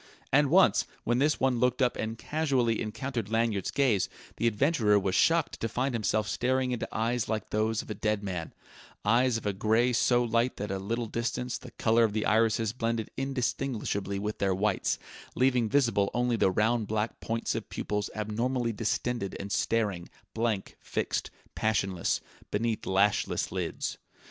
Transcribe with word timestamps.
And 0.31 0.49
once, 0.49 0.87
when 1.03 1.19
this 1.19 1.39
one 1.39 1.59
looked 1.59 1.79
up 1.79 1.95
and 1.95 2.17
casually 2.17 2.81
encountered 2.81 3.29
Lanyard's 3.29 3.69
gaze, 3.69 4.09
the 4.37 4.47
adventurer 4.47 4.97
was 4.97 5.13
shocked 5.13 5.59
to 5.59 5.69
find 5.69 5.93
himself 5.93 6.27
staring 6.27 6.71
into 6.71 6.89
eyes 6.91 7.29
like 7.29 7.51
those 7.51 7.83
of 7.83 7.91
a 7.91 7.93
dead 7.93 8.23
man: 8.23 8.51
eyes 9.05 9.37
of 9.37 9.45
a 9.45 9.53
grey 9.53 9.93
so 9.93 10.23
light 10.23 10.57
that 10.57 10.71
at 10.71 10.77
a 10.77 10.79
little 10.83 11.05
distance 11.05 11.59
the 11.59 11.69
colour 11.69 12.03
of 12.03 12.13
the 12.13 12.25
irises 12.25 12.73
blended 12.73 13.11
indistinguishably 13.15 14.17
with 14.17 14.39
their 14.39 14.55
whites, 14.55 14.97
leaving 15.35 15.69
visible 15.69 16.09
only 16.15 16.35
the 16.35 16.49
round 16.49 16.87
black 16.87 17.19
points 17.19 17.53
of 17.53 17.69
pupils 17.69 18.09
abnormally 18.15 18.73
distended 18.73 19.37
and 19.39 19.51
staring, 19.51 20.09
blank, 20.33 20.77
fixed, 20.79 21.29
passionless, 21.53 22.21
beneath 22.49 22.87
lashless 22.87 23.51
lids. 23.51 23.99